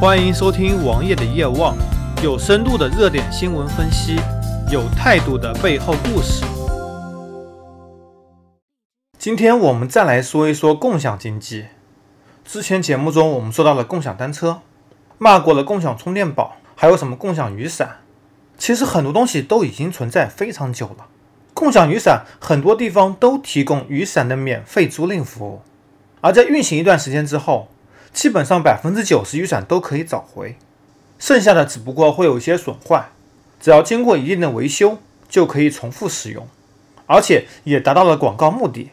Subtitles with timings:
[0.00, 1.76] 欢迎收听王爷的夜望，
[2.22, 4.16] 有深度的热点新闻分析，
[4.72, 6.42] 有态度的背后故事。
[9.18, 11.66] 今天我们再来说一说共享经济。
[12.46, 14.62] 之前节目中我们说到了共享单车，
[15.18, 17.98] 骂过了共享充电宝，还有什么共享雨伞。
[18.56, 21.08] 其实很多东西都已经存在非常久了。
[21.52, 25.60] 共享雨伞，很多地方都提供雨伞的免费租赁服务，
[26.22, 27.68] 而在运行一段时间之后。
[28.12, 30.56] 基本上百分之九十雨伞都可以找回，
[31.18, 33.10] 剩下的只不过会有一些损坏，
[33.60, 36.48] 只要经过一定的维修就可以重复使用，
[37.06, 38.90] 而且也达到了广告目的。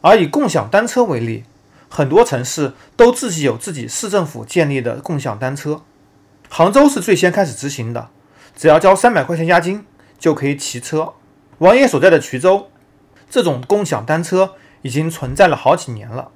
[0.00, 1.44] 而以共享单车为例，
[1.88, 5.82] 很多城市都自己有自己市政府建立的共享单车，
[6.48, 8.08] 杭州是最先开始执行的，
[8.56, 9.84] 只要交三百块钱押金
[10.18, 11.14] 就可以骑车。
[11.58, 12.70] 王爷所在的衢州，
[13.28, 16.30] 这种共享单车已经存在了好几年了，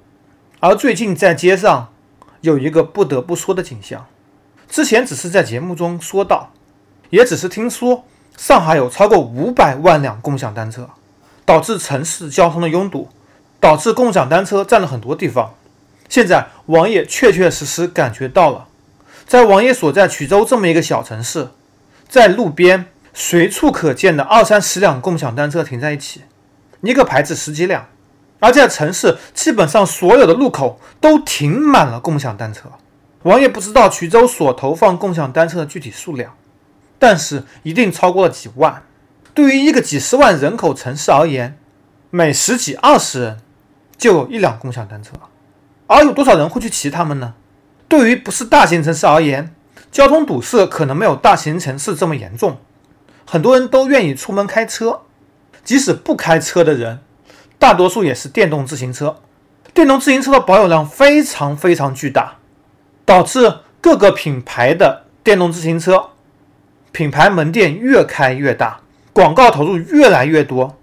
[0.59, 1.93] 而最近在街上。
[2.41, 4.05] 有一个不得不说的景象，
[4.69, 6.51] 之前只是在节目中说到，
[7.09, 8.05] 也只是听说
[8.37, 10.89] 上海有超过五百万辆共享单车，
[11.45, 13.09] 导致城市交通的拥堵，
[13.59, 15.55] 导致共享单车占了很多地方。
[16.07, 18.67] 现在王爷确确实实感觉到了，
[19.25, 21.49] 在王爷所在衢州这么一个小城市，
[22.07, 26.21] 在路边随处可见的二三十辆共享单车停在一起，
[26.81, 27.87] 一个牌子十几辆。
[28.39, 32.69] 而在城市，基本上所有的路口都停满了共享单车。
[33.23, 36.35] 王爷不知道衢州所投放共享单车的具体数量，
[36.99, 38.83] 但是一定超过了几万。
[39.33, 41.57] 对于一个几十万人口城市而言，
[42.09, 43.37] 每十几二十人
[43.97, 45.13] 就有一辆共享单车。
[45.87, 47.33] 而有多少人会去骑它们呢？
[47.87, 49.55] 对于不是大型城市而言，
[49.91, 52.57] 交通堵塞可能没有大型城市这么严重，
[53.25, 55.01] 很多人都愿意出门开车，
[55.63, 56.99] 即使不开车的人。
[57.59, 59.17] 大多数也是电动自行车，
[59.73, 62.35] 电动自行车的保有量非常非常巨大，
[63.05, 66.11] 导致各个品牌的电动自行车
[66.91, 70.77] 品牌门店越开越大，广告投入越来越多，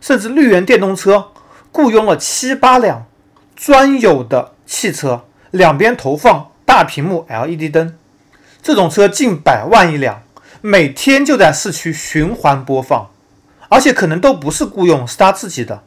[0.00, 1.28] 甚至绿源电动车
[1.70, 3.06] 雇佣了七八辆
[3.54, 7.96] 专有的汽车，两边投放大屏幕 LED 灯，
[8.62, 10.22] 这种车近百万一辆，
[10.62, 13.10] 每天就在市区循环播放，
[13.68, 15.82] 而且可能都不是雇佣，是他自己的。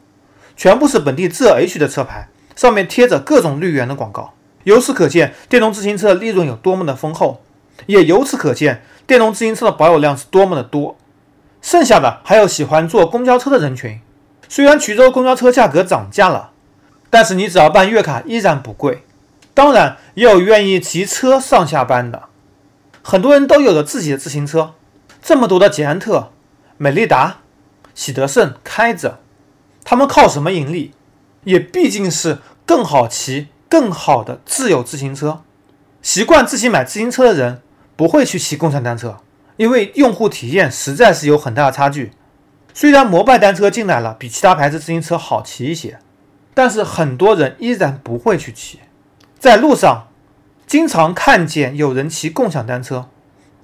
[0.58, 4.34] 全部是本地智 H 的车牌，上面贴着各种绿源的广告。
[4.64, 7.40] 由此可见，电动自行车利润有多么的丰厚，
[7.86, 10.96] 也由此可见，电动自行车的保有量是多么的多。
[11.62, 14.00] 剩下的还有喜欢坐公交车的人群。
[14.48, 16.50] 虽然衢州公交车价格涨价了，
[17.08, 19.04] 但是你只要办月卡依然不贵。
[19.54, 22.24] 当然，也有愿意骑车上下班的，
[23.02, 24.74] 很多人都有了自己的自行车。
[25.22, 26.32] 这么多的捷安特、
[26.76, 27.36] 美利达、
[27.94, 29.20] 喜德盛开着。
[29.90, 30.92] 他们靠什么盈利？
[31.44, 35.40] 也毕竟是更好骑、更好的自有自行车。
[36.02, 37.62] 习惯自己买自行车的人
[37.96, 39.16] 不会去骑共享单车，
[39.56, 42.12] 因为用户体验实在是有很大的差距。
[42.74, 45.98] 虽然摩拜单车进来了，比其他牌子自行车好骑一些，
[46.52, 48.80] 但是很多人依然不会去骑。
[49.38, 50.08] 在路上
[50.66, 53.08] 经常看见有人骑共享单车，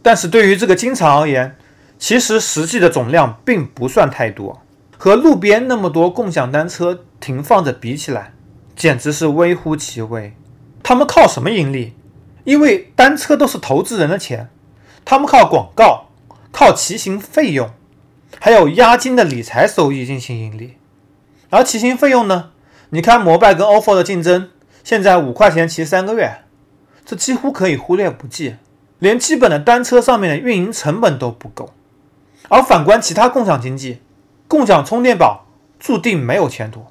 [0.00, 1.54] 但是对于这个经常而言，
[1.98, 4.62] 其实实际的总量并不算太多。
[4.96, 8.32] 和路边那么多共享单车停放着比起来，
[8.74, 10.34] 简直是微乎其微。
[10.82, 11.94] 他们靠什么盈利？
[12.44, 14.50] 因为单车都是投资人的钱，
[15.04, 16.08] 他们靠广告、
[16.52, 17.70] 靠骑行费用，
[18.38, 20.76] 还有押金的理财收益进行盈利。
[21.50, 22.50] 而骑行费用呢？
[22.90, 24.50] 你看摩拜跟 ofo 的竞争，
[24.84, 26.42] 现在五块钱骑三个月，
[27.04, 28.56] 这几乎可以忽略不计，
[28.98, 31.70] 连基本的单车上面的运营成本都不够。
[32.48, 34.00] 而反观其他共享经济，
[34.46, 35.46] 共享充电宝
[35.78, 36.86] 注定没有前途，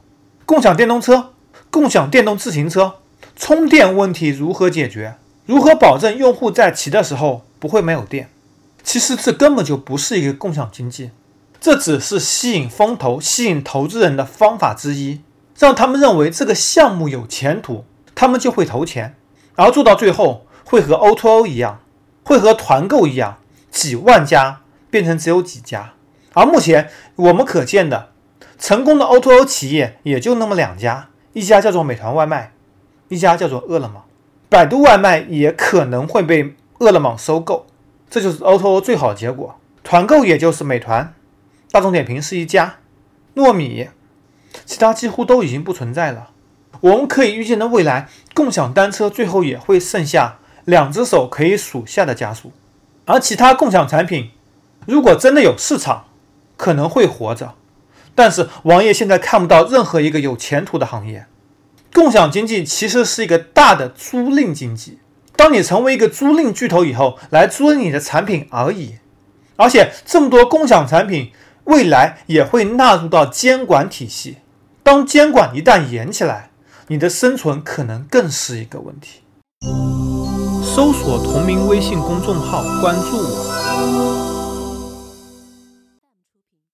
[0.45, 1.33] 共享电动车、
[1.69, 2.95] 共享电动自行车
[3.35, 5.15] 充电问题如何解决？
[5.45, 8.29] 如何保证用户在骑的时候不会没有电？
[8.83, 11.11] 其实这根本就不是一个共享经济，
[11.59, 15.21] 这只是吸引风投、吸引投资人的方法之一，
[15.57, 19.15] 让他们认为这个项目有前途，他们就会投钱，
[19.55, 21.79] 而做到最后会和 O2O 一样，
[22.23, 23.37] 会和团购一样，
[23.71, 25.93] 几万家变成只有几家。
[26.33, 28.09] 而目前我们可见的
[28.57, 32.53] 成功的 O2O 企业也就那么两家，一家叫做美团外卖，
[33.09, 34.03] 一家叫做饿了么。
[34.49, 37.65] 百度外卖也可能会被饿了么收购，
[38.09, 39.59] 这就是 O2O 最好的结果。
[39.83, 41.13] 团购也就是美团、
[41.71, 42.75] 大众点评是一家，
[43.35, 43.89] 糯米，
[44.65, 46.29] 其他几乎都已经不存在了。
[46.79, 52.51] 我们可以预见的未来，共享单车最后也会剩下两只手可以数下的家数，
[53.05, 54.31] 而其他共享产品，
[54.85, 56.05] 如果真的有市场，
[56.63, 57.55] 可能会活着，
[58.15, 61.25] 但是王爷现在看不到任何一个有前途的行业。
[61.93, 64.99] 共享经济其实是一个大的租赁经济，
[65.35, 68.95] 当你成为一个租赁巨头以后，来租赁你的产品而已。
[69.57, 71.33] 而且这么多共享产品，
[71.65, 74.37] 未来也会纳入到监管体系。
[74.83, 76.51] 当监管一旦严起来，
[76.87, 79.19] 你的生存可能更是一个问题。
[80.63, 84.32] 搜索同名微信公众号，关注我。